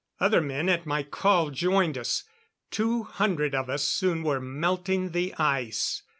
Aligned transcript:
Other 0.19 0.41
men 0.41 0.67
at 0.67 0.87
my 0.87 1.03
call 1.03 1.51
joined 1.51 1.95
us. 1.95 2.23
Two 2.71 3.03
hundred 3.03 3.53
of 3.53 3.69
us 3.69 3.83
soon 3.83 4.23
were 4.23 4.41
melting 4.41 5.11
the 5.11 5.35
ice. 5.35 6.01